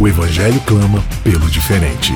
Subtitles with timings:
[0.00, 2.12] O Evangelho clama pelo diferente.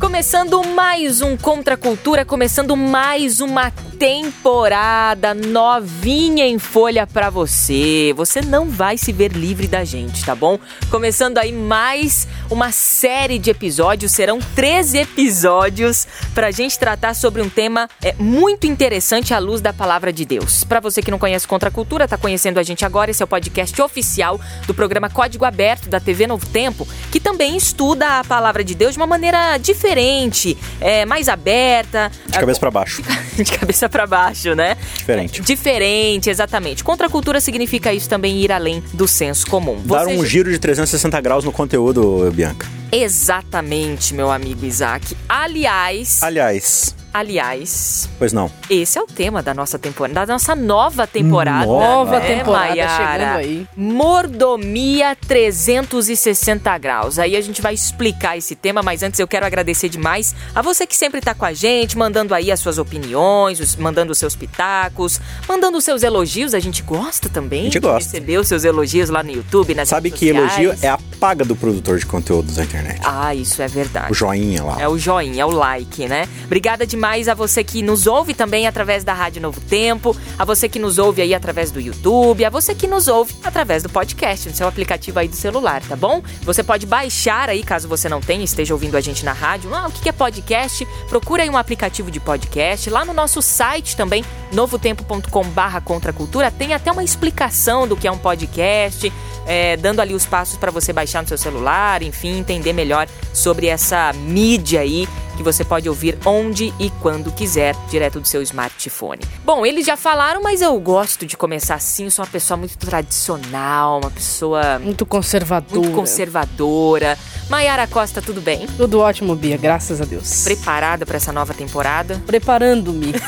[0.00, 8.12] Começando mais um Contra a Cultura, começando mais uma temporada novinha em folha para você.
[8.16, 10.58] Você não vai se ver livre da gente, tá bom?
[10.90, 17.48] Começando aí mais uma série de episódios, serão 13 episódios pra gente tratar sobre um
[17.48, 20.64] tema é, muito interessante à luz da palavra de Deus.
[20.64, 23.24] Para você que não conhece Contra a Cultura, tá conhecendo a gente agora, esse é
[23.24, 28.24] o podcast oficial do programa Código Aberto da TV Novo Tempo, que também estuda a
[28.24, 32.10] palavra de Deus de uma maneira diferente, é, mais aberta.
[32.26, 33.02] De cabeça para baixo.
[33.36, 34.76] de cabeça para baixo, né?
[34.96, 35.42] Diferente.
[35.42, 36.82] Diferente, exatamente.
[36.84, 39.80] Contra a cultura significa isso também ir além do senso comum.
[39.84, 42.66] Dar um giro de 360 graus no conteúdo, Bianca.
[42.94, 45.16] Exatamente, meu amigo Isaac.
[45.28, 46.22] Aliás.
[46.22, 46.94] Aliás.
[47.12, 48.08] Aliás.
[48.18, 48.50] Pois não.
[48.68, 51.64] Esse é o tema da nossa temporada, da nossa nova temporada.
[51.64, 52.96] Nova né, temporada Maiara?
[53.12, 53.66] chegando aí.
[53.76, 57.18] Mordomia 360 graus.
[57.20, 60.88] Aí a gente vai explicar esse tema, mas antes eu quero agradecer demais a você
[60.88, 64.34] que sempre tá com a gente, mandando aí as suas opiniões, os- mandando os seus
[64.34, 66.52] pitacos, mandando os seus elogios.
[66.52, 68.10] A gente gosta também A gente de gosta.
[68.10, 70.82] receber os seus elogios lá no YouTube, nas Sabe redes que elogio sociais.
[70.82, 73.00] é a paga do produtor de conteúdo da internet.
[73.04, 74.10] Ah, isso é verdade.
[74.10, 74.80] O joinha lá.
[74.80, 76.28] É o joinha, é o like, né?
[76.44, 80.68] Obrigada demais a você que nos ouve também através da Rádio Novo Tempo, a você
[80.68, 84.48] que nos ouve aí através do YouTube, a você que nos ouve através do podcast,
[84.48, 86.22] no seu aplicativo aí do celular, tá bom?
[86.42, 89.72] Você pode baixar aí, caso você não tenha, esteja ouvindo a gente na rádio.
[89.74, 90.86] Ah, o que que é podcast?
[91.08, 92.90] Procura aí um aplicativo de podcast.
[92.90, 98.12] Lá no nosso site também, novotempo.com barra contracultura, tem até uma explicação do que é
[98.12, 99.12] um podcast,
[99.46, 103.66] é, dando ali os passos para você baixar no seu celular, enfim, entender melhor sobre
[103.66, 109.20] essa mídia aí que você pode ouvir onde e quando quiser, direto do seu smartphone.
[109.44, 112.04] Bom, eles já falaram, mas eu gosto de começar assim.
[112.04, 115.80] Eu sou uma pessoa muito tradicional, uma pessoa Muito conservadora.
[115.80, 117.18] muito conservadora.
[117.50, 118.66] Maiara Costa, tudo bem?
[118.76, 120.44] Tudo ótimo, Bia, graças a Deus.
[120.44, 122.22] Preparada para essa nova temporada?
[122.26, 123.12] Preparando-me.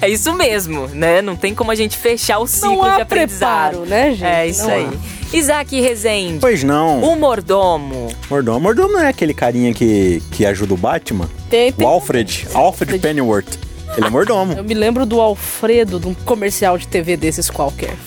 [0.00, 1.22] É isso mesmo, né?
[1.22, 3.70] Não tem como a gente fechar o ciclo Não de há aprendizado.
[3.70, 4.24] preparo, né, gente?
[4.24, 4.84] É isso Não aí.
[4.84, 5.13] há.
[5.36, 7.02] Isaac Rezende, Pois não.
[7.02, 8.08] o mordomo.
[8.30, 8.60] Mordomo.
[8.60, 11.28] Mordomo não é aquele carinha que, que ajuda o Batman?
[11.50, 12.46] Tem, tem- O Alfred.
[12.54, 13.58] Alfred Pennyworth.
[13.96, 14.52] Ele é mordomo.
[14.58, 17.94] Eu me lembro do Alfredo, de um comercial de TV desses qualquer.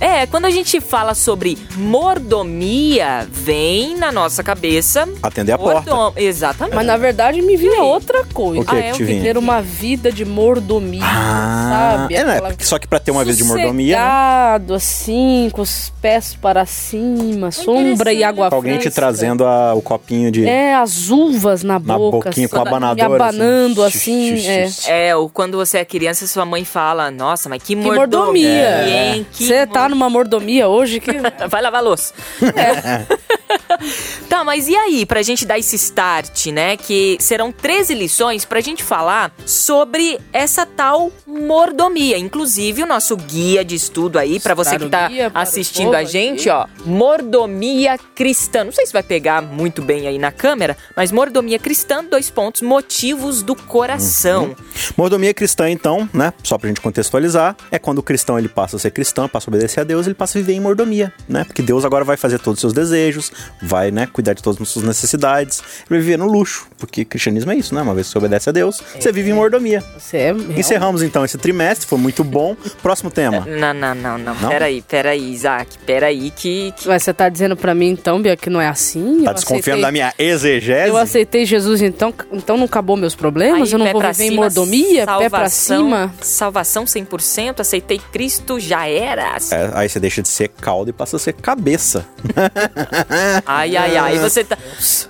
[0.00, 5.08] É, quando a gente fala sobre mordomia, vem na nossa cabeça.
[5.22, 5.94] Atender a porta.
[5.94, 6.74] mordom- Exatamente.
[6.74, 8.62] Mas na verdade me vinha outra coisa.
[8.62, 8.92] O que Ah, que é?
[8.92, 9.22] te que vinha?
[9.22, 12.14] Ter uma vida de mordomia, Ah, sabe?
[12.16, 12.32] é, né?
[12.38, 14.74] Aquela- Só que pra ter uma vida de mordomia, né?
[14.74, 19.00] Assim, com os pés para cima, sombra e água Alguém te fresca.
[19.02, 20.44] trazendo a- o copinho de.
[20.46, 22.28] É, as uvas na, Na boca.
[22.28, 24.34] boquinha com a assim, abanadora, Me abanando assim.
[24.34, 24.46] assim,
[24.90, 25.08] é.
[25.08, 28.88] É, ou quando você é criança, sua mãe fala: Nossa, mas que Que mordomia, mordomia.
[29.14, 29.26] hein?
[29.32, 31.10] Que Você tá numa mordomia hoje que...
[31.50, 32.14] Vai lavar a louça.
[34.28, 36.76] tá, mas e aí, pra gente dar esse start, né?
[36.76, 42.18] Que serão 13 lições pra gente falar sobre essa tal mordomia.
[42.18, 46.04] Inclusive, o nosso guia de estudo aí, pra você que tá Para para assistindo a
[46.04, 46.70] gente, aqui.
[46.84, 46.88] ó.
[46.88, 48.64] Mordomia cristã.
[48.64, 52.62] Não sei se vai pegar muito bem aí na câmera, mas mordomia cristã, dois pontos,
[52.62, 54.54] motivos do coração.
[54.96, 56.32] Mordomia cristã, então, né?
[56.42, 59.50] Só pra gente contextualizar, é quando o cristão ele passa a ser cristão, passa a
[59.50, 61.44] obedecer a Deus, ele passa a viver em mordomia, né?
[61.44, 64.68] Porque Deus agora vai fazer todos os seus desejos, vai, né, cuidar de todas as
[64.68, 67.82] suas necessidades, ele vai viver no luxo, porque cristianismo é isso, né?
[67.82, 69.82] Uma vez que você obedece a Deus, você vive em mordomia.
[69.98, 72.56] Você é Encerramos então esse trimestre, foi muito bom.
[72.82, 73.40] Próximo tema.
[73.62, 74.34] Não, não, não, não.
[74.34, 74.48] Não?
[74.48, 75.78] Peraí, peraí, Isaac.
[75.86, 79.22] Peraí que, que Mas você tá dizendo pra mim então, Bia, que não é assim?
[79.24, 80.88] Tá Eu desconfiando aceitei- da minha exegese?
[80.88, 83.68] Eu aceitei Jesus, então, então não acabou meus problemas?
[83.68, 85.06] Aí, eu não vou viver em cima, mordomia?
[85.06, 86.14] Pé pra salvação- cima?
[86.20, 89.36] Salvação 100%, aceitei Cristo, já era.
[89.50, 92.04] É, aí você deixa de ser caldo e passa a ser cabeça.
[93.46, 94.18] Ai, Ai, ai, ai.
[94.18, 94.56] Você tá.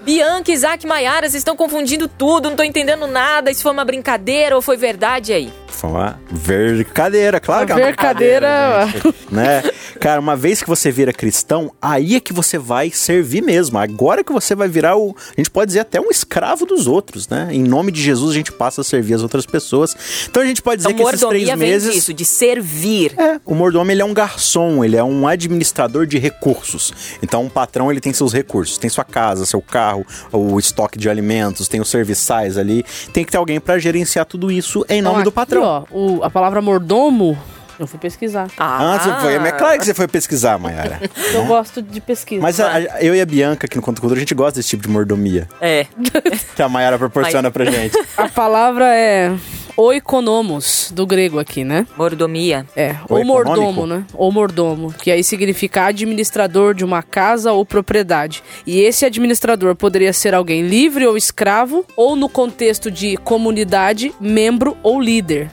[0.04, 3.50] Bianca, Isaac, Maiara, vocês estão confundindo tudo, não tô entendendo nada.
[3.50, 5.52] Isso foi uma brincadeira ou foi verdade aí?
[5.68, 8.86] Foi uma verdadeira, claro que é uma Verdadeira.
[8.92, 9.62] gente, né?
[9.98, 13.78] Cara, uma vez que você vira cristão, aí é que você vai servir mesmo.
[13.78, 15.16] Agora que você vai virar o.
[15.36, 17.48] A gente pode dizer até um escravo dos outros, né?
[17.52, 19.96] Em nome de Jesus, a gente passa a servir as outras pessoas.
[20.28, 21.94] Então a gente pode dizer Então, que esses três meses.
[21.94, 23.14] disso, de servir.
[23.18, 26.92] É, o mordomo ele é um garçom, ele é um administrador de recursos.
[27.22, 31.08] Então, um patrão ele tem seus recursos, tem sua casa, seu carro, o estoque de
[31.08, 32.84] alimentos, tem os serviçais ali.
[33.12, 35.62] Tem que ter alguém pra gerenciar tudo isso em nome Então, do aqui, patrão.
[35.62, 37.38] ó, o- a palavra mordomo,
[37.84, 38.48] eu fui pesquisar.
[38.58, 41.00] Ah, Ah, você foi, é claro que você foi pesquisar, Mayara.
[41.32, 42.40] Eu gosto de pesquisa.
[42.42, 44.68] Mas a- a- eu e a Bianca aqui no Conto Cultura, a gente gosta desse
[44.70, 45.86] tipo de mordomia É.
[46.56, 47.96] que a Mayara proporciona pra gente.
[48.16, 49.32] A palavra é
[49.76, 51.86] oikonomos, do grego aqui, né?
[51.96, 52.66] Mordomia.
[52.76, 54.04] É, O ou mordomo, né?
[54.14, 58.42] Ou mordomo, que aí significa administrador de uma casa ou propriedade.
[58.66, 64.76] E esse administrador poderia ser alguém livre ou escravo, ou no contexto de comunidade, membro
[64.82, 65.50] ou líder.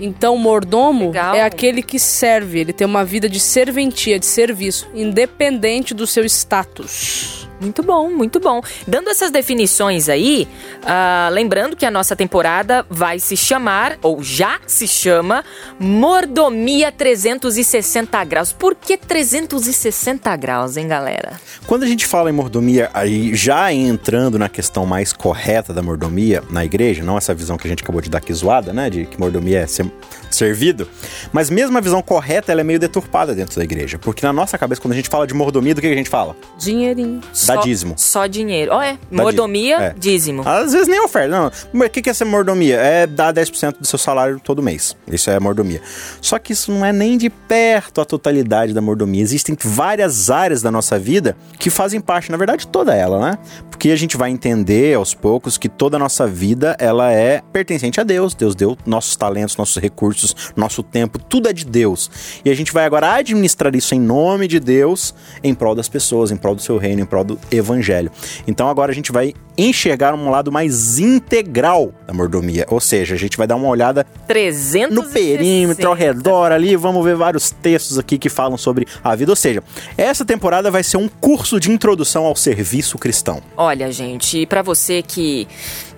[0.00, 1.34] Então, mordomo Legal.
[1.34, 6.24] é aquele que serve, ele tem uma vida de serventia, de serviço, independente do seu
[6.24, 7.45] status.
[7.60, 8.60] Muito bom, muito bom.
[8.86, 10.46] Dando essas definições aí,
[10.84, 15.44] ah, lembrando que a nossa temporada vai se chamar, ou já se chama,
[15.78, 18.52] Mordomia 360 Graus.
[18.52, 21.40] Por que 360 graus, hein, galera?
[21.66, 26.42] Quando a gente fala em mordomia, aí já entrando na questão mais correta da mordomia
[26.50, 28.90] na igreja, não essa visão que a gente acabou de dar aqui zoada, né?
[28.90, 29.90] De que mordomia é ser
[30.30, 30.88] servido.
[31.32, 33.98] Mas mesmo a visão correta, ela é meio deturpada dentro da igreja.
[33.98, 36.10] Porque na nossa cabeça, quando a gente fala de mordomia, do que que a gente
[36.10, 36.36] fala?
[36.58, 37.20] Dinheirinho.
[37.46, 37.94] Dá Só- dízimo.
[37.96, 38.72] Só dinheiro.
[38.72, 38.98] Ó, é.
[39.10, 40.42] Dá Mordomia, dízimo.
[40.42, 40.42] É.
[40.42, 40.42] dízimo.
[40.48, 41.80] Às vezes nem oferta, não.
[41.86, 42.76] O que que é ser mordomia?
[42.76, 44.96] É dar 10% do seu salário todo mês.
[45.06, 45.80] Isso é mordomia.
[46.20, 49.22] Só que isso não é nem de perto a totalidade da mordomia.
[49.22, 53.38] Existem várias áreas da nossa vida que fazem parte, na verdade, toda ela, né?
[53.70, 58.00] Porque a gente vai entender aos poucos que toda a nossa vida ela é pertencente
[58.00, 58.34] a Deus.
[58.34, 62.10] Deus deu nossos talentos, nossos recursos, nosso tempo, tudo é de Deus.
[62.44, 66.30] E a gente vai agora administrar isso em nome de Deus, em prol das pessoas,
[66.30, 68.10] em prol do seu reino, em prol do evangelho.
[68.46, 73.18] Então agora a gente vai enxergar um lado mais integral da mordomia, ou seja, a
[73.18, 74.94] gente vai dar uma olhada 360.
[74.94, 79.32] no perímetro, ao redor ali, vamos ver vários textos aqui que falam sobre a vida.
[79.32, 79.62] Ou seja,
[79.96, 83.40] essa temporada vai ser um curso de introdução ao serviço cristão.
[83.56, 85.48] Olha, gente, pra você que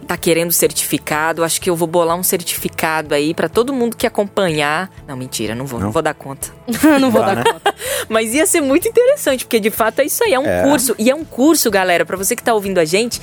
[0.07, 4.07] tá querendo certificado, acho que eu vou bolar um certificado aí pra todo mundo que
[4.07, 4.91] acompanhar.
[5.07, 5.93] Não, mentira, não vou, não, Não?
[5.93, 6.49] vou dar conta.
[6.99, 7.45] não vou Dá, dar né?
[7.53, 7.75] conta.
[8.09, 10.63] Mas ia ser muito interessante, porque de fato é isso aí, é um É.
[10.65, 10.95] curso.
[10.99, 13.21] E é um curso, galera, pra você que tá ouvindo a gente.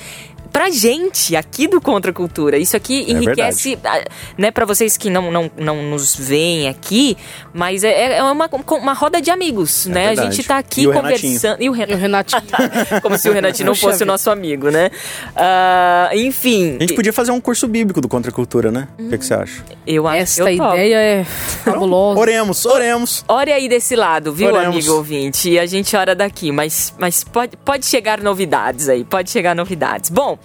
[0.55, 2.57] Pra gente aqui do Contra a Cultura.
[2.57, 4.05] Isso aqui É enriquece, ah,
[4.37, 7.17] né, para vocês que não, não, não nos veem aqui,
[7.53, 9.99] mas é, é uma, uma roda de amigos, né?
[9.99, 10.35] A É verdade.
[10.37, 11.61] gente tá aqui E conversando.
[11.61, 11.99] E o E o Renato.
[11.99, 12.41] Renatinho.
[13.03, 14.91] Como se o Renatinho não fosse o nosso amigo, né?
[15.35, 16.77] Ah, enfim.
[16.77, 18.87] A gente podia fazer um curso bíblico do Contra a Cultura, né?
[18.97, 19.61] O que, que você acha?
[19.85, 22.17] Eu acho Esta eu ideia é fabulosa.
[22.17, 23.25] Oremos, oremos.
[23.27, 24.75] Ore aí desse lado, viu, Oremos.
[24.75, 25.49] amigo ouvinte?
[25.49, 30.09] E a gente ora daqui, mas, mas pode, pode chegar novidades aí, pode chegar novidades.
[30.09, 30.37] Bom,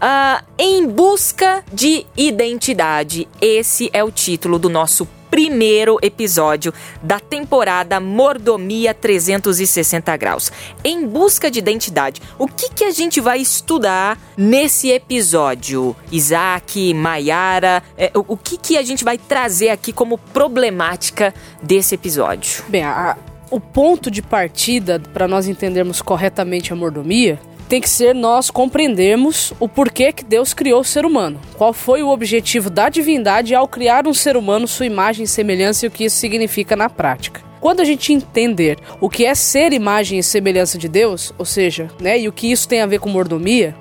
[0.00, 6.72] ah, em busca de identidade, esse é o título do nosso primeiro episódio
[7.02, 10.50] da temporada Mordomia 360 Graus.
[10.82, 15.94] Em busca de identidade, o que, que a gente vai estudar nesse episódio?
[16.10, 21.94] Isaac, Maiara, é, o, o que, que a gente vai trazer aqui como problemática desse
[21.94, 22.64] episódio?
[22.68, 23.16] Bem, a-
[23.50, 27.38] o ponto de partida para nós entendermos corretamente a mordomia
[27.68, 31.38] tem que ser nós compreendermos o porquê que Deus criou o ser humano.
[31.56, 35.84] Qual foi o objetivo da divindade ao criar um ser humano, sua imagem e semelhança
[35.84, 37.42] e o que isso significa na prática.
[37.60, 41.88] Quando a gente entender o que é ser imagem e semelhança de Deus, ou seja,
[42.00, 43.74] né, e o que isso tem a ver com mordomia,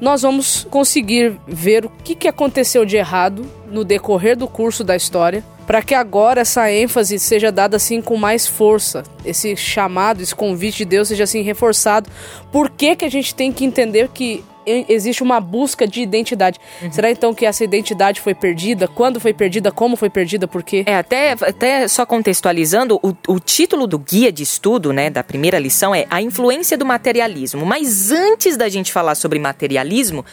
[0.00, 4.94] nós vamos conseguir ver o que, que aconteceu de errado no decorrer do curso da
[4.94, 10.34] história, para que agora essa ênfase seja dada assim com mais força, esse chamado, esse
[10.34, 12.08] convite de Deus seja assim reforçado.
[12.52, 14.44] Por que, que a gente tem que entender que
[14.88, 16.58] existe uma busca de identidade?
[16.90, 18.88] Será então que essa identidade foi perdida?
[18.88, 19.70] Quando foi perdida?
[19.72, 20.46] Como foi perdida?
[20.48, 20.82] Por quê?
[20.86, 25.58] É, até, até só contextualizando, o, o título do guia de estudo, né, da primeira
[25.58, 27.64] lição é A Influência do Materialismo.
[27.64, 30.24] Mas antes da gente falar sobre materialismo,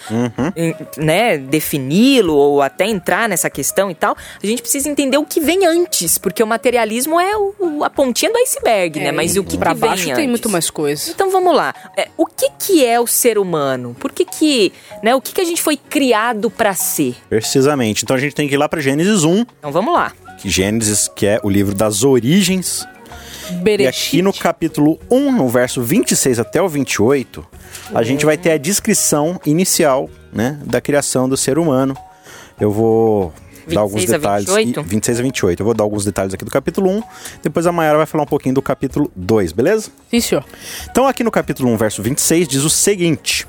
[0.55, 5.25] em- né, defini-lo ou até entrar nessa questão e tal, a gente precisa entender o
[5.25, 9.11] que vem antes, porque o materialismo é o- o- a pontinha do iceberg, né?
[9.11, 10.15] Mas e o que, pra que vem baixo antes?
[10.17, 11.11] tem muito mais coisa.
[11.11, 11.73] Então vamos lá.
[11.97, 13.95] É, o que, que é o ser humano?
[13.99, 17.15] Por que que, né, o que, que a gente foi criado pra ser?
[17.29, 18.03] Precisamente.
[18.03, 20.11] Então a gente tem que ir lá para Gênesis 1, Então vamos lá.
[20.37, 22.85] que Gênesis, que é o livro das origens
[23.49, 24.07] E Bereshit.
[24.17, 27.45] aqui no capítulo 1, no verso 26 até o 28,
[27.93, 31.95] a gente vai ter a descrição inicial, né, da criação do ser humano.
[32.59, 33.33] Eu vou
[33.67, 34.45] dar alguns 26 a detalhes.
[34.55, 34.79] 28?
[34.79, 35.59] E- 26 a 28.
[35.61, 37.03] Eu vou dar alguns detalhes aqui do capítulo 1,
[37.41, 39.89] depois a Mayara vai falar um pouquinho do capítulo 2, beleza?
[40.09, 40.43] Sim, senhor.
[40.89, 43.47] Então, aqui no capítulo 1, verso 26, diz o seguinte: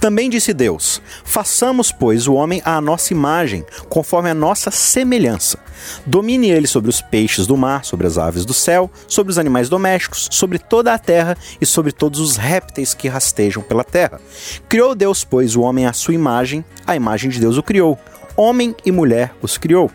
[0.00, 5.58] Também disse Deus: Façamos, pois, o homem à nossa imagem, conforme a nossa semelhança.
[6.06, 9.68] Domine ele sobre os peixes do mar, sobre as aves do céu, sobre os animais
[9.68, 14.20] domésticos, sobre toda a terra e sobre todos os répteis que rastejam pela terra.
[14.68, 17.98] Criou Deus, pois, o homem à sua imagem, a imagem de Deus o criou.
[18.36, 19.90] Homem e mulher os criou.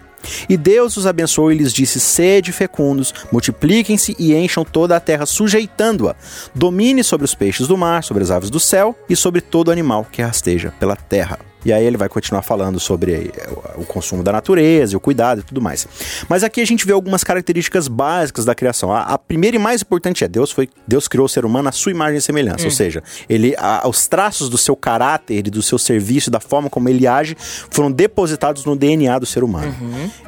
[0.47, 5.25] E Deus os abençoou e lhes disse: Sede fecundos, multipliquem-se e encham toda a terra,
[5.25, 6.15] sujeitando-a.
[6.53, 10.05] Domine sobre os peixes do mar, sobre as aves do céu e sobre todo animal
[10.11, 11.50] que rasteja pela terra.
[11.63, 15.41] E aí ele vai continuar falando sobre eh, o consumo da natureza, e o cuidado
[15.41, 15.87] e tudo mais.
[16.27, 18.91] Mas aqui a gente vê algumas características básicas da criação.
[18.91, 21.71] A, a primeira e mais importante é Deus foi Deus criou o ser humano à
[21.71, 25.61] sua imagem e semelhança, ou seja, ele a- os traços do seu caráter e do
[25.61, 27.35] seu serviço, da forma como ele age,
[27.69, 29.73] foram depositados no DNA do ser humano.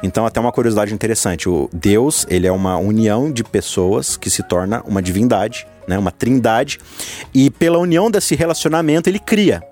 [0.02, 4.42] Então até uma curiosidade interessante, o Deus, ele é uma união de pessoas que se
[4.42, 6.78] torna uma divindade, né, uma trindade,
[7.34, 9.62] e pela união desse relacionamento ele cria.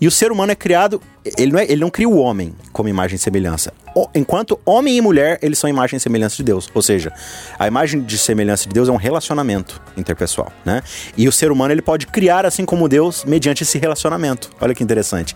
[0.00, 1.00] E o ser humano é criado,
[1.38, 3.72] ele não, é- ele não cria o homem como imagem e semelhança.
[3.94, 6.68] O- enquanto homem e mulher, eles são imagem e semelhança de Deus.
[6.74, 7.12] Ou seja,
[7.58, 10.82] a imagem de semelhança de Deus é um relacionamento interpessoal, né?
[11.16, 14.50] E o ser humano, ele pode criar assim como Deus mediante esse relacionamento.
[14.60, 15.34] Olha que interessante.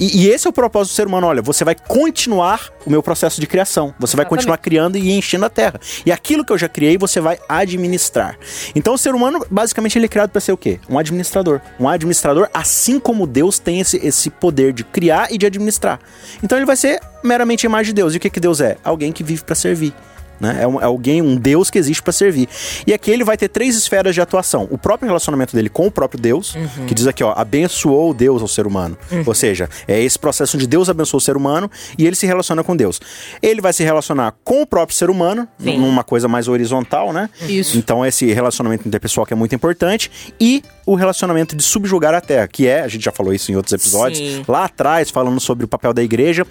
[0.00, 1.26] E, e esse é o propósito do ser humano.
[1.28, 3.94] Olha, você vai continuar o meu processo de criação.
[4.00, 4.28] Você vai Exatamente.
[4.28, 5.78] continuar criando e enchendo a terra.
[6.04, 8.36] E aquilo que eu já criei, você vai administrar.
[8.74, 10.80] Então o ser humano, basicamente, ele é criado para ser o quê?
[10.88, 11.60] Um administrador.
[11.78, 16.00] Um administrador, assim como Deus tem esse, esse poder de criar e de administrar.
[16.42, 18.14] Então ele vai ser meramente a imagem de Deus.
[18.14, 18.76] E o que, que Deus é?
[18.82, 19.94] Alguém que vive para servir.
[20.42, 20.58] Né?
[20.60, 22.48] É, um, é alguém, um Deus que existe para servir.
[22.84, 24.66] E aqui ele vai ter três esferas de atuação.
[24.72, 26.56] O próprio relacionamento dele com o próprio Deus,
[26.88, 28.98] que diz aqui, ó, abençoou Deus ao ser humano.
[29.24, 32.64] Ou seja, é esse processo onde Deus abençoou o ser humano e ele se relaciona
[32.64, 33.00] com Deus.
[33.40, 35.78] Ele vai se relacionar com o próprio ser humano, Sim.
[35.78, 37.30] numa coisa mais horizontal, né?
[37.48, 37.78] Isso.
[37.78, 40.10] Então esse relacionamento interpessoal que é muito importante
[40.40, 43.56] e o relacionamento de subjugar a terra, que é, a gente já falou isso em
[43.56, 44.44] outros episódios, Sim.
[44.48, 46.46] lá atrás, falando sobre o papel da igreja,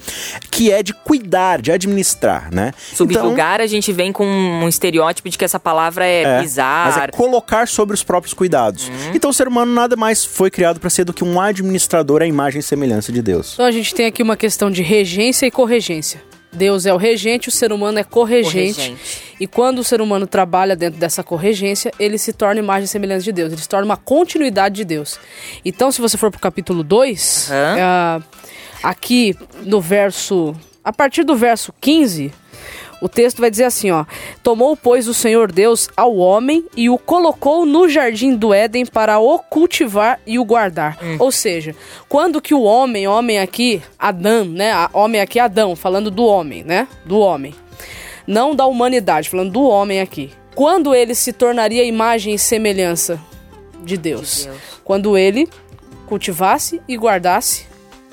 [0.50, 2.72] que é de cuidar, de administrar, né?
[2.94, 6.88] Subjugar, a gente vem com um estereótipo de que essa palavra é, É, pisar.
[6.88, 8.90] Mas é colocar sobre os próprios cuidados.
[9.14, 12.26] Então o ser humano nada mais foi criado para ser do que um administrador à
[12.26, 13.54] imagem e semelhança de Deus.
[13.54, 16.22] Então a gente tem aqui uma questão de regência e corregência.
[16.54, 18.76] Deus é o regente, o ser humano é corregente.
[18.76, 19.22] Corregente.
[19.40, 23.24] E quando o ser humano trabalha dentro dessa corregência, ele se torna imagem e semelhança
[23.24, 23.52] de Deus.
[23.54, 25.20] Ele se torna uma continuidade de Deus.
[25.64, 28.24] Então, se você for pro capítulo 2, Aham.
[28.84, 30.56] aqui no verso.
[30.84, 32.32] A partir do verso 15,
[33.02, 34.06] o texto vai dizer assim, ó:
[34.44, 39.18] Tomou, pois, o Senhor Deus ao homem e o colocou no jardim do Éden para
[39.20, 41.00] o cultivar e o guardar.
[41.18, 41.76] Ou seja,
[42.08, 44.72] quando que o homem, homem aqui, Adão, né?
[44.94, 46.88] Homem aqui, Adão, falando do homem, né?
[47.04, 47.56] Do homem.
[48.28, 50.32] Não da humanidade, falando do homem aqui.
[50.54, 53.20] Quando ele se tornaria imagem e semelhança
[53.84, 54.38] de Deus?
[54.38, 54.60] De Deus.
[54.84, 55.50] Quando ele
[56.06, 57.71] cultivasse e guardasse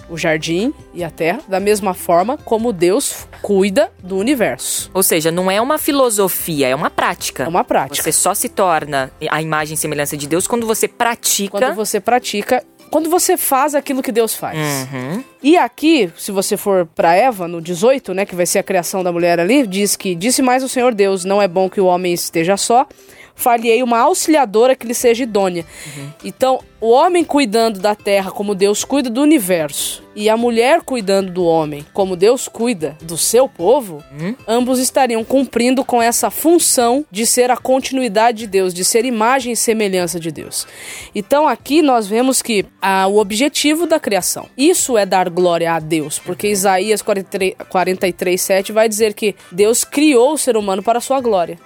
[0.09, 4.91] o jardim e a terra, da mesma forma como Deus cuida do universo.
[4.95, 7.45] Ou seja, não é uma filosofia, é uma prática.
[7.45, 8.03] É uma prática.
[8.03, 11.59] Você só se torna a imagem e semelhança de Deus quando você pratica.
[11.59, 14.59] Quando você pratica, quando você faz aquilo que Deus faz.
[14.59, 15.23] Uhum.
[15.43, 19.05] E aqui, se você for para Eva, no 18, né, que vai ser a criação
[19.05, 21.87] da mulher ali, diz que disse mais o Senhor Deus: não é bom que o
[21.87, 22.87] homem esteja só.
[23.35, 25.65] Falhei uma auxiliadora que lhe seja idônea.
[26.25, 31.30] Então, o homem cuidando da terra como Deus cuida do universo, e a mulher cuidando
[31.30, 34.02] do homem como Deus cuida do seu povo,
[34.49, 39.52] ambos estariam cumprindo com essa função de ser a continuidade de Deus, de ser imagem
[39.52, 40.66] e semelhança de Deus.
[41.14, 45.78] Então, aqui nós vemos que ah, o objetivo da criação, isso é dar glória a
[45.78, 50.99] Deus, porque Isaías 43, 43 7 vai dizer que Deus criou o ser humano para
[50.99, 51.61] a sua glória.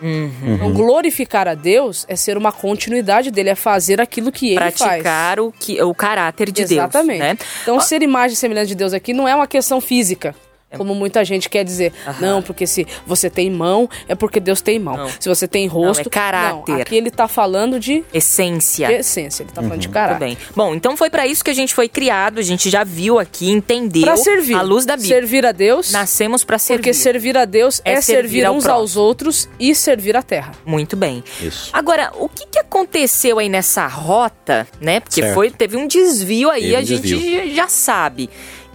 [0.57, 5.02] Então, glorificar a Deus é ser uma continuidade dele, é fazer aquilo que ele faz.
[5.03, 7.19] Praticar o, que, o caráter de Exatamente.
[7.19, 7.39] Deus, né?
[7.63, 10.35] Então, ser imagem e semelhança de Deus aqui não é uma questão física.
[10.77, 11.93] Como muita gente quer dizer.
[12.21, 14.97] Não, porque se você tem mão, é porque Deus tem mão.
[14.97, 15.09] Não.
[15.21, 16.07] Se você tem rosto.
[16.09, 16.73] é caráter.
[16.73, 18.91] Não, aqui ele tá falando de Essência.
[18.93, 20.19] essência, ele tá falando de Muito caráter.
[20.25, 20.39] bem.
[20.55, 23.51] Bom, então foi pra isso que a gente foi criado, a gente já viu aqui,
[23.51, 24.55] entendeu Pra servir.
[24.55, 25.15] a luz da Bíblia.
[25.17, 25.91] Servir a Deus.
[25.93, 26.81] Nascemos pra servir.
[26.83, 28.81] Porque servir a Deus É é, servir servir, ao uns próximo.
[28.81, 30.53] aos outros e servir a terra.
[30.65, 31.23] Muito bem.
[31.41, 31.71] Isso.
[31.73, 35.01] Agora, o que, que aconteceu aí nessa rota, né?
[35.01, 35.35] Porque Certo.
[35.35, 37.55] foi, teve um desvio aí, Teve um a gente desvio.
[37.55, 38.31] já sabe.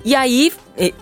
[0.06, 0.54] E aí,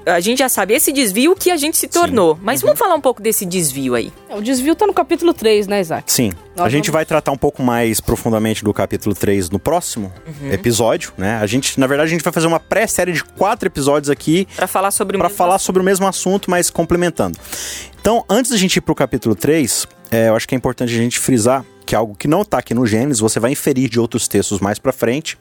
[0.05, 2.39] a gente já sabe esse desvio que a gente se tornou.
[2.41, 2.67] Mas Uhum.
[2.67, 4.11] vamos falar um pouco desse desvio aí.
[4.29, 6.11] É, O desvio tá no capítulo 3, né, Isaac?
[6.11, 6.31] Sim.
[6.55, 10.11] Nós a gente vamos- vai tratar um pouco mais profundamente do capítulo 3 no próximo
[10.25, 10.51] Uhum.
[10.51, 11.37] episódio, né?
[11.37, 14.65] A gente, na verdade, a gente vai fazer uma pré-série de quatro episódios aqui Pra
[14.67, 17.37] falar sobre o para mesmo falar sobre o mesmo assunto, mas complementando.
[17.99, 20.97] Então, antes da gente ir pro capítulo 3, é, eu acho que é importante a
[20.97, 23.99] gente frisar que é algo que não tá aqui no Gênesis, você vai inferir de
[23.99, 25.37] outros textos mais pra frente.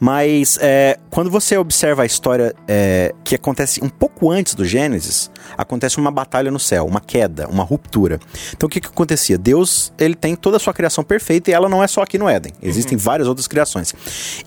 [0.00, 5.28] Mas é, quando você observa a história é, que acontece um pouco antes do Gênesis,
[5.56, 8.20] acontece uma batalha no céu, uma queda, uma ruptura.
[8.56, 9.36] Então o que, que acontecia?
[9.36, 12.28] Deus ele tem toda a sua criação perfeita e ela não é só aqui no
[12.28, 12.52] Éden.
[12.62, 13.92] Existem várias outras criações.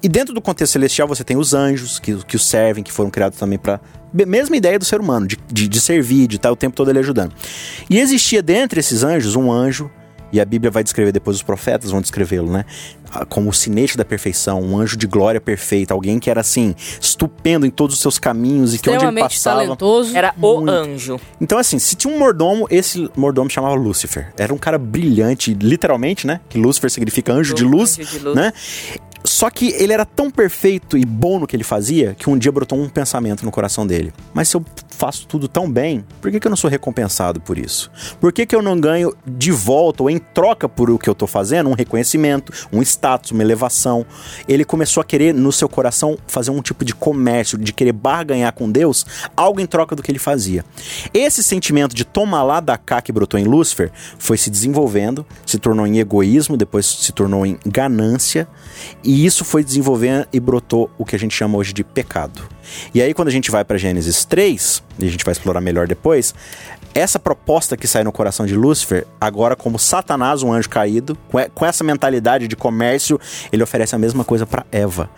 [0.01, 3.09] E dentro do contexto celestial você tem os anjos que, que os servem, que foram
[3.09, 3.81] criados também para
[4.13, 6.99] mesma ideia do ser humano, de, de, de servir, de estar o tempo todo ele
[6.99, 7.33] ajudando.
[7.89, 9.91] E existia dentre esses anjos um anjo
[10.31, 12.65] e a Bíblia vai descrever, depois os profetas vão descrevê-lo, né?
[13.13, 16.73] Ah, Como o sinete da perfeição, um anjo de glória perfeita, alguém que era assim,
[16.99, 19.61] estupendo em todos os seus caminhos e que onde ele passava.
[19.61, 20.15] talentoso.
[20.15, 20.69] Era o Muito.
[20.69, 21.19] anjo.
[21.39, 24.31] Então, assim, se tinha um mordomo, esse mordomo chamava Lúcifer.
[24.37, 26.39] Era um cara brilhante, literalmente, né?
[26.49, 28.35] Que Lúcifer significa anjo de luz, Anjo de luz.
[28.35, 28.53] né?
[29.23, 32.51] Só que ele era tão perfeito e bom no que ele fazia que um dia
[32.51, 34.13] brotou um pensamento no coração dele.
[34.33, 37.57] Mas se eu faço tudo tão bem, por que, que eu não sou recompensado por
[37.57, 37.91] isso?
[38.19, 41.15] Por que, que eu não ganho de volta ou em troca por o que eu
[41.15, 44.05] tô fazendo um reconhecimento, um status, uma elevação?
[44.47, 48.53] Ele começou a querer no seu coração fazer um tipo de comércio, de querer barganhar
[48.53, 50.63] com Deus algo em troca do que ele fazia.
[51.13, 55.57] Esse sentimento de tomar lá da cá que brotou em Lúcifer foi se desenvolvendo, se
[55.57, 58.47] tornou em egoísmo, depois se tornou em ganância,
[59.03, 62.43] e isso foi desenvolvendo e brotou o que a gente chama hoje de pecado.
[62.93, 65.87] E aí, quando a gente vai para Gênesis 3, e a gente vai explorar melhor
[65.87, 66.33] depois,
[66.93, 71.49] essa proposta que sai no coração de Lúcifer, agora como Satanás, um anjo caído, e-
[71.49, 73.19] com essa mentalidade de comércio,
[73.51, 75.09] ele oferece a mesma coisa para Eva.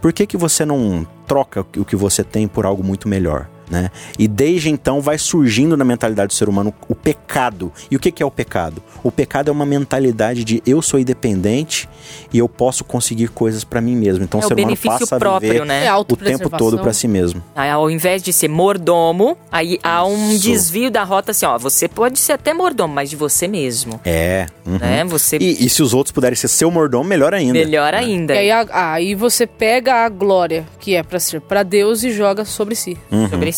[0.00, 3.48] Por que, que você não troca o que você tem por algo muito melhor?
[3.70, 3.90] Né?
[4.18, 7.70] E desde então vai surgindo na mentalidade do ser humano o pecado.
[7.90, 8.82] E o que, que é o pecado?
[9.02, 11.88] O pecado é uma mentalidade de eu sou independente
[12.32, 14.24] e eu posso conseguir coisas para mim mesmo.
[14.24, 15.84] Então É o ser humano passa a próprio, viver né?
[15.86, 17.42] É o tempo todo para si mesmo.
[17.54, 20.42] Aí, Ao invés de ser mordomo, aí há um Isso.
[20.48, 21.58] desvio da rota assim, ó.
[21.58, 24.00] Você pode ser até mordomo, mas de você mesmo.
[24.04, 24.46] É.
[24.66, 24.78] uhum.
[24.78, 25.04] Né?
[25.04, 25.36] Você.
[25.38, 27.52] E, e se os outros puderem ser seu mordomo, melhor ainda.
[27.52, 27.98] Melhor né?
[27.98, 28.34] ainda.
[28.34, 32.10] E aí, a- aí você pega a glória que é pra ser pra Deus e
[32.10, 32.96] joga sobre si.
[33.10, 33.28] Uhum.
[33.28, 33.57] sobre si.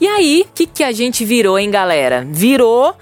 [0.00, 2.26] E aí, o que, que a gente virou, hein, galera?
[2.28, 2.94] Virou.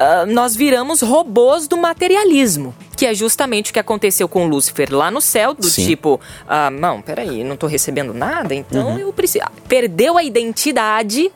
[0.00, 2.72] ah, nós viramos robôs do materialismo.
[2.96, 5.84] Que é justamente o que aconteceu com Lúcifer lá no céu, do Sim.
[5.86, 8.98] tipo, ah, não, peraí, não tô recebendo nada, então Uhum.
[8.98, 9.44] eu preciso.
[9.44, 11.32] ah, Perdeu a identidade.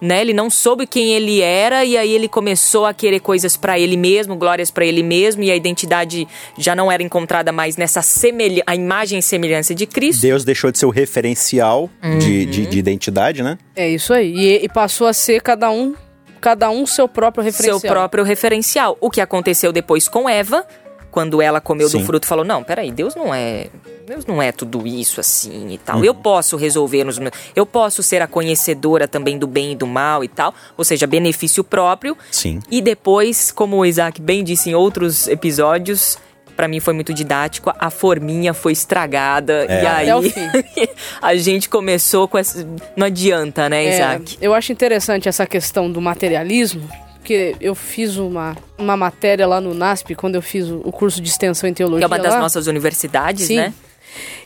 [0.00, 3.78] Né, ele não soube quem ele era e aí ele começou a querer coisas pra
[3.78, 8.00] ele mesmo, glórias pra ele mesmo e a identidade já não era encontrada mais nessa
[8.00, 10.22] semelha a imagem e semelhança de Cristo.
[10.22, 12.68] Deus deixou de ser o referencial de, de, Uhum.
[12.70, 13.58] de identidade, né?
[13.76, 14.32] É isso aí.
[14.34, 15.94] E, e passou a ser cada um,
[16.40, 17.78] cada um seu próprio referencial.
[17.80, 18.96] seu próprio referencial.
[19.02, 20.64] O que aconteceu depois com Eva,
[21.10, 21.98] quando ela comeu Sim.
[21.98, 23.66] do fruto falou: Não, peraí, Deus não é.
[24.06, 25.98] Deus não é tudo isso assim e tal.
[25.98, 26.04] Uhum.
[26.04, 27.32] Eu posso resolver nos meus.
[27.54, 30.52] Eu posso ser a conhecedora também do bem e do mal e tal.
[30.76, 32.16] Ou seja, benefício próprio.
[32.30, 32.60] Sim.
[32.70, 36.18] E depois, como o Isaac bem disse em outros episódios.
[36.56, 39.82] Pra mim foi muito didático, a forminha foi estragada É.
[39.82, 40.46] e aí É o fim.
[41.22, 42.66] a gente começou com essa.
[42.94, 44.36] Não adianta, né, É, Isaac?
[44.42, 46.86] eu acho interessante essa questão do materialismo,
[47.30, 51.28] porque eu fiz uma, uma matéria lá no NASP, quando eu fiz o curso de
[51.28, 52.08] extensão em teologia.
[52.08, 52.40] Que é uma das lá.
[52.40, 53.56] nossas universidades, Sim.
[53.56, 53.74] né?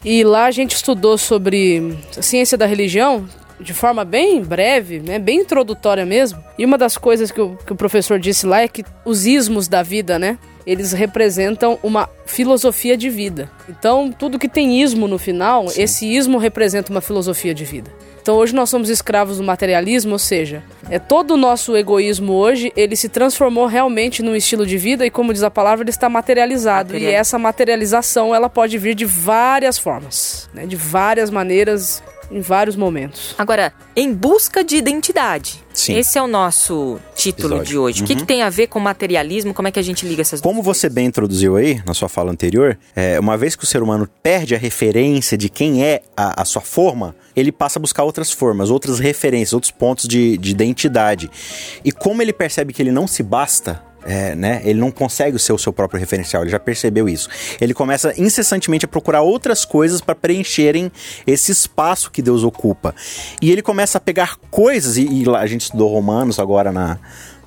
[0.04, 3.26] E lá a gente estudou sobre ciência da religião
[3.58, 6.44] de forma bem breve, né, bem introdutória mesmo.
[6.58, 9.66] E uma das coisas que o, que o professor disse lá é que os ismos
[9.66, 13.50] da vida, né, eles representam uma filosofia de vida.
[13.68, 17.90] Então, tudo que tem ismo no final, esse ismo representa uma filosofia de vida.
[18.22, 22.72] Então hoje nós somos escravos do materialismo, ou seja, é todo o nosso egoísmo hoje,
[22.74, 26.08] ele se transformou realmente num estilo de vida e como diz a palavra, ele está
[26.08, 26.94] materializado.
[26.94, 30.64] Material- E essa materialização, ela pode vir de várias formas, né?
[30.64, 33.34] De várias maneiras, em vários momentos.
[33.38, 35.62] Agora, em busca de identidade.
[35.72, 35.96] Sim.
[35.96, 37.66] Esse é o nosso título Episódio.
[37.70, 38.02] de hoje.
[38.02, 38.18] O que, Uhum.
[38.20, 39.52] que tem a ver com materialismo?
[39.52, 42.08] Como é que a gente liga essas Como duas você bem introduziu aí na sua
[42.08, 46.02] fala anterior, é, uma vez que o ser humano perde a referência de quem é
[46.16, 50.36] a, a sua forma, ele passa a buscar outras formas, outras referências, outros pontos de,
[50.38, 51.28] de identidade.
[51.84, 54.60] E como ele percebe que ele não se basta, é, né?
[54.64, 57.28] Ele não consegue ser o seu próprio referencial, ele já percebeu isso.
[57.60, 60.90] Ele começa incessantemente a procurar outras coisas para preencherem
[61.26, 62.94] esse espaço que Deus ocupa.
[63.40, 66.98] E ele começa a pegar coisas, e, e a gente estudou Romanos agora na,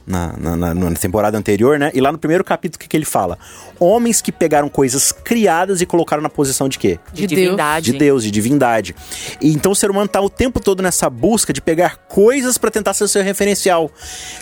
[0.07, 1.91] na, na, na, temporada anterior, né?
[1.93, 3.37] E lá no primeiro capítulo, o que, que ele fala?
[3.77, 6.97] Homens que pegaram coisas criadas e colocaram na posição de quê?
[7.11, 7.91] De, de divindade.
[7.91, 8.95] De Deus, de divindade.
[9.41, 12.71] E então o ser humano tá o tempo todo nessa busca de pegar coisas para
[12.71, 13.91] tentar ser o seu referencial.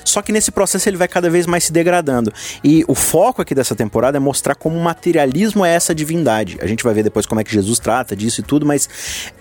[0.03, 2.31] Só que nesse processo ele vai cada vez mais se degradando.
[2.63, 6.59] E o foco aqui dessa temporada é mostrar como o materialismo é essa divindade.
[6.61, 8.87] A gente vai ver depois como é que Jesus trata disso e tudo, mas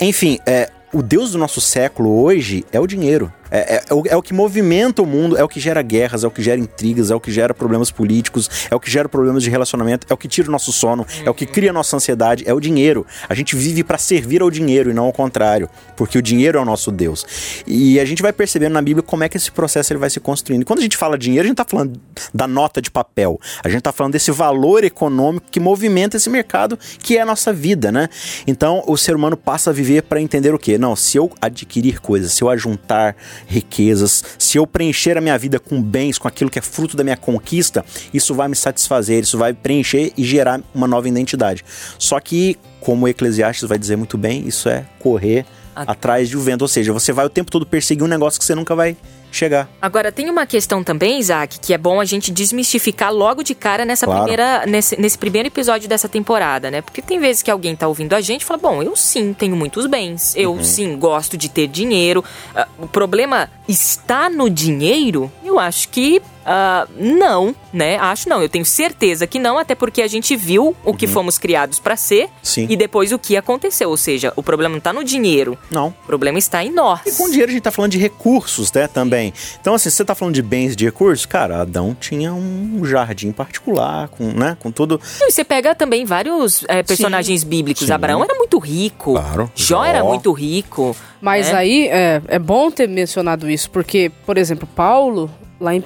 [0.01, 3.33] enfim, é, o Deus do nosso século hoje é o dinheiro.
[3.51, 6.25] É, é, é, o, é, o, que movimenta o mundo, é o que gera guerras,
[6.25, 9.09] é o que gera intrigas, é o que gera problemas políticos, é o que gera
[9.09, 11.73] problemas de relacionamento, é o que tira o nosso sono, é o que cria a
[11.73, 13.07] nossa ansiedade, é o dinheiro.
[13.29, 16.61] A gente vive para servir ao dinheiro e não ao contrário, porque o dinheiro é
[16.61, 17.63] o nosso Deus.
[17.67, 20.21] E a gente vai percebendo na Bíblia como é que esse processo ele vai se
[20.21, 20.63] construindo.
[20.63, 22.01] E quando a gente fala dinheiro, a gente está falando
[22.33, 26.79] da nota de papel, a gente está falando desse valor econômico que movimenta esse mercado
[26.99, 28.09] que é a nossa vida, né?
[28.47, 30.79] Então o ser humano passa a viver para entender o quê?
[30.79, 33.17] Não, se eu adquirir coisas, se eu ajuntar
[33.47, 37.05] riquezas, se eu preencher a minha vida com bens, com aquilo que é fruto da
[37.05, 41.65] minha conquista, isso vai me satisfazer, isso vai preencher e gerar uma nova identidade.
[41.99, 46.41] Só que, como o Eclesiastes vai dizer muito bem, isso é correr atrás de um
[46.41, 48.97] vento, ou seja, você vai o tempo todo perseguir um negócio que você nunca vai
[49.37, 49.69] chegar.
[49.81, 53.85] Agora, tem uma questão também, Isaac, que é bom a gente desmistificar logo de cara
[53.85, 54.23] nessa claro.
[54.23, 56.81] primeira, nesse, nesse primeiro episódio dessa temporada, né?
[56.81, 59.57] Porque tem vezes que alguém tá ouvindo a gente e fala: bom, eu sim tenho
[59.57, 60.65] muitos bens, eu uhum.
[60.65, 62.25] sim gosto de ter dinheiro.
[62.55, 65.31] Uh, o problema está no dinheiro?
[65.45, 67.97] Eu acho que Uh, não, né?
[67.97, 68.43] Acho não.
[68.43, 71.13] Eu tenho certeza que não, até porque a gente viu o que uhum.
[71.13, 72.67] fomos criados para ser Sim.
[72.69, 73.89] e depois o que aconteceu.
[73.89, 75.59] Ou seja, o problema não tá no dinheiro.
[75.71, 75.89] Não.
[75.89, 77.01] O problema está em nós.
[77.07, 78.87] E com dinheiro a gente tá falando de recursos, né?
[78.87, 79.33] Também.
[79.61, 84.09] Então, assim, você tá falando de bens de recursos, cara, Adão tinha um jardim particular,
[84.09, 84.57] com, né?
[84.61, 85.01] Com tudo.
[85.23, 87.49] E você pega também vários é, personagens Sim.
[87.49, 87.87] bíblicos.
[87.87, 87.93] Sim.
[87.93, 89.13] Abraão era muito rico.
[89.15, 89.51] Claro.
[89.55, 89.85] Jó, Jó.
[89.85, 90.95] era muito rico.
[91.21, 91.55] Mas né?
[91.55, 95.31] aí é, é bom ter mencionado isso, porque, por exemplo, Paulo,
[95.61, 95.83] lá em 1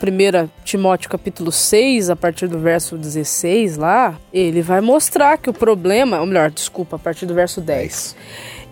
[0.64, 6.20] Timóteo capítulo 6, a partir do verso 16 lá, ele vai mostrar que o problema,
[6.20, 8.16] ou melhor, desculpa, a partir do verso 10,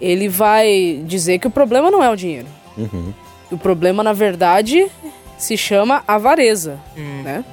[0.00, 2.48] ele vai dizer que o problema não é o dinheiro.
[2.76, 3.12] Uhum.
[3.50, 4.90] O problema, na verdade,
[5.38, 7.22] se chama avareza, uhum.
[7.22, 7.44] né?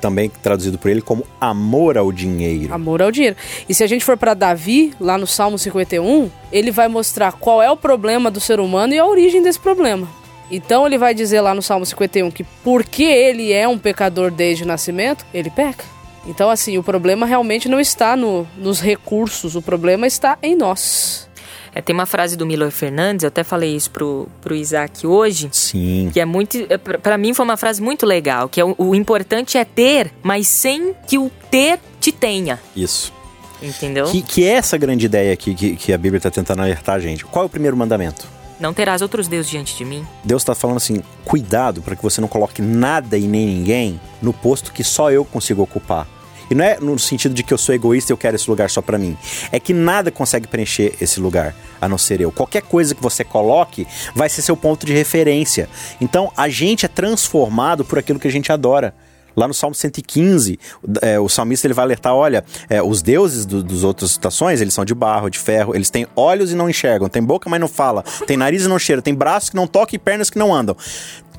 [0.00, 2.74] Também traduzido por ele como amor ao dinheiro.
[2.74, 3.36] Amor ao dinheiro.
[3.66, 7.62] E se a gente for para Davi, lá no Salmo 51, ele vai mostrar qual
[7.62, 10.06] é o problema do ser humano e a origem desse problema.
[10.50, 14.64] Então ele vai dizer lá no Salmo 51 que porque ele é um pecador desde
[14.64, 15.84] o nascimento, ele peca.
[16.26, 21.28] Então, assim, o problema realmente não está no, nos recursos, o problema está em nós.
[21.74, 25.48] É, tem uma frase do Miller Fernandes, eu até falei isso pro, pro Isaac hoje.
[25.50, 26.08] Sim.
[26.12, 26.56] Que é muito.
[26.70, 30.12] É, para mim foi uma frase muito legal, que é o, o importante é ter,
[30.22, 32.60] mas sem que o ter te tenha.
[32.76, 33.12] Isso.
[33.60, 34.06] Entendeu?
[34.06, 37.00] Que, que é essa grande ideia aqui que, que a Bíblia está tentando alertar a
[37.00, 37.24] gente.
[37.24, 38.28] Qual é o primeiro mandamento?
[38.58, 40.06] Não terás outros deuses diante de mim.
[40.22, 44.32] Deus está falando assim: cuidado para que você não coloque nada e nem ninguém no
[44.32, 46.06] posto que só eu consigo ocupar.
[46.50, 48.68] E não é no sentido de que eu sou egoísta e eu quero esse lugar
[48.70, 49.16] só para mim.
[49.50, 52.30] É que nada consegue preencher esse lugar, a não ser eu.
[52.30, 55.68] Qualquer coisa que você coloque vai ser seu ponto de referência.
[56.00, 58.94] Então a gente é transformado por aquilo que a gente adora.
[59.36, 60.58] Lá no Salmo 115,
[61.02, 64.74] é, o salmista ele vai alertar: olha, é, os deuses do, dos outras estações, eles
[64.74, 67.68] são de barro, de ferro, eles têm olhos e não enxergam, tem boca, mas não
[67.68, 70.54] fala, tem nariz e não cheira, tem braços que não tocam e pernas que não
[70.54, 70.76] andam.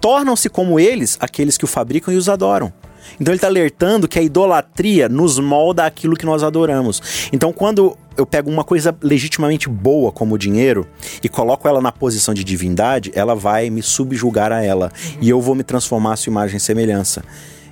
[0.01, 2.71] Tornam-se como eles aqueles que o fabricam e os adoram.
[3.19, 7.29] Então ele está alertando que a idolatria nos molda aquilo que nós adoramos.
[7.31, 10.87] Então quando eu pego uma coisa legitimamente boa como o dinheiro
[11.21, 15.41] e coloco ela na posição de divindade, ela vai me subjugar a ela e eu
[15.41, 17.23] vou me transformar a sua imagem e semelhança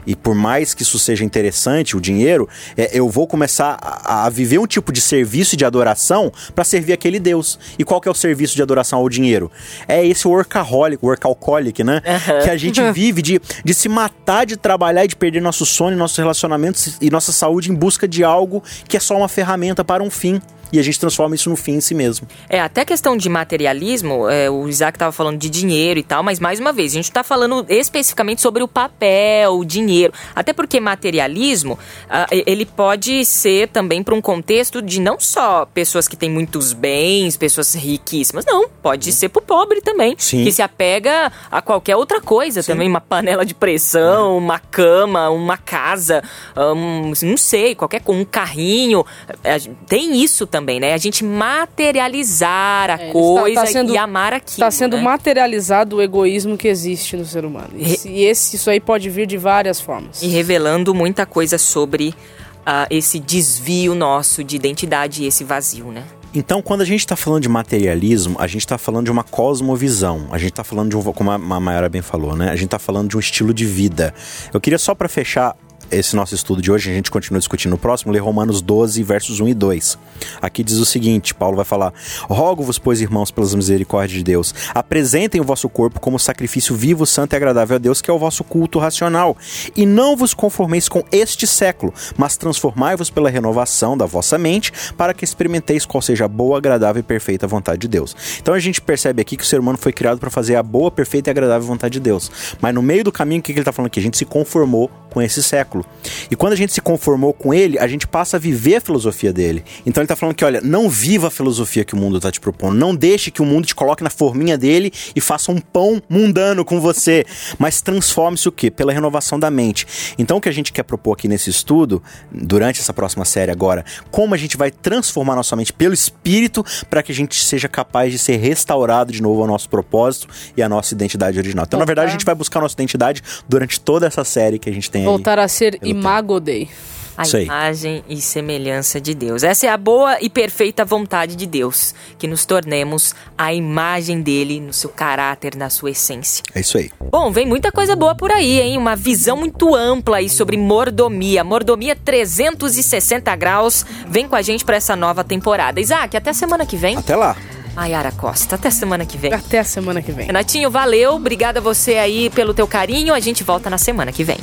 [0.06, 4.30] e por mais que isso seja interessante, o dinheiro, é, eu vou começar a, a,
[4.30, 7.60] viver um tipo de serviço de adoração para servir aquele Deus.
[7.78, 9.52] E qual que é o serviço de adoração ao dinheiro?
[9.88, 12.02] É esse workaholic, workaholic, né?
[12.06, 12.44] Uhum.
[12.44, 15.96] Que a gente vive de, de se matar, de trabalhar e de perder nosso sono,
[15.96, 20.04] nossos relacionamentos e nossa saúde em busca de algo que é só uma ferramenta para
[20.04, 20.42] um fim
[20.74, 22.28] e a gente transforma isso no fim em si mesmo.
[22.50, 26.40] É, até questão de materialismo, é, o Isaac estava falando de dinheiro e tal, mas
[26.40, 30.12] mais uma vez, a gente está falando especificamente sobre o papel, o dinheiro.
[30.36, 36.08] Até porque materialismo, uh, ele pode ser também para um contexto de não só pessoas
[36.08, 39.12] que têm muitos bens, pessoas riquíssimas, não, pode Sim.
[39.12, 40.44] ser para o pobre também, Sim.
[40.44, 42.72] que se apega a qualquer outra coisa Sim.
[42.72, 46.24] também, uma panela de pressão, uma cama, uma casa,
[46.58, 49.06] um, não sei, qualquer um carrinho,
[49.44, 50.94] é, tem isso também também, né?
[50.94, 54.54] A gente materializar a é, coisa tá, tá sendo, e amar aquilo.
[54.54, 55.04] Está sendo né?
[55.04, 57.72] materializado o egoísmo que existe no ser humano.
[57.76, 60.22] E, e esse, isso aí pode vir de várias formas.
[60.24, 66.04] E revelando muita coisa sobre uh, esse desvio nosso de identidade e esse vazio, né?
[66.36, 70.30] Então, quando a gente está falando de materialismo, a gente está falando de uma cosmovisão.
[70.32, 72.50] A gente está falando de um, como a Mayara bem falou, né?
[72.50, 74.16] A gente está falando de um estilo de vida.
[74.52, 75.56] Eu queria só para fechar
[75.94, 79.40] esse nosso estudo de hoje, a gente continua discutindo no próximo, ler Romanos 12, versos
[79.40, 79.98] 1 e 2.
[80.42, 85.40] Aqui diz o seguinte: Paulo vai falar: Rogo-vos, pois, irmãos, pelas misericórdias de Deus, apresentem
[85.40, 88.44] o vosso corpo como sacrifício vivo, santo e agradável a Deus, que é o vosso
[88.44, 89.38] culto racional.
[89.76, 95.14] E não vos conformeis com este século, mas transformai-vos pela renovação da vossa mente, para
[95.14, 98.16] que experimenteis qual seja a boa, agradável e perfeita vontade de Deus.
[98.42, 100.92] Então a gente percebe aqui que o ser humano foi criado para fazer a boa,
[100.92, 102.32] perfeita e agradável vontade de Deus.
[102.62, 104.00] Mas no meio do caminho, o que ele está falando aqui?
[104.00, 105.83] A gente se conformou com esse século.
[106.30, 109.32] E quando a gente se conformou com ele, a gente passa a viver a filosofia
[109.32, 109.64] dele.
[109.86, 112.40] Então ele está falando que, olha, não viva a filosofia que o mundo está te
[112.40, 112.76] propondo.
[112.78, 116.66] Não deixe que o mundo te coloque na forminha dele e faça um pão mundano
[116.66, 117.26] com você.
[117.58, 118.70] Mas transforme-se o quê?
[118.70, 119.86] Pela renovação da mente.
[120.18, 123.86] Então o que a gente quer propor aqui nesse estudo, durante essa próxima série agora,
[124.12, 128.12] como a gente vai transformar nossa mente pelo Espírito para que a gente seja capaz
[128.12, 131.66] de ser restaurado de novo ao nosso propósito e à nossa identidade original.
[131.68, 134.70] Então, na verdade, a gente vai buscar a nossa identidade durante toda essa série que
[134.70, 136.70] a gente tem Voltar aí, a ser Imago Dei.
[137.16, 139.44] A imagem e semelhança de Deus.
[139.44, 144.60] Essa é a boa e perfeita vontade de Deus, que nos tornemos a imagem dele
[144.60, 146.44] no seu caráter, na sua essência.
[146.56, 146.90] É isso aí.
[147.12, 148.80] Bom, vem muita coisa boa por aí, hein?
[148.80, 151.44] Uma visão muito ampla aí sobre mordomia.
[151.44, 153.86] Mordomia 360 graus.
[154.08, 155.80] Vem com a gente para essa nova temporada.
[155.80, 156.98] Isaac, até semana que vem.
[156.98, 157.38] Até lá.
[157.76, 159.34] Maiara Costa, até semana que vem.
[159.34, 160.28] Até a semana que vem.
[160.28, 161.16] Renatinho, valeu.
[161.16, 163.14] Obrigada a você aí pelo teu carinho.
[163.14, 164.38] A gente volta na semana que vem.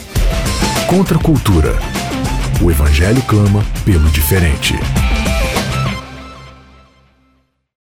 [0.88, 1.78] Contra a cultura.
[2.60, 4.74] O evangelho clama pelo diferente.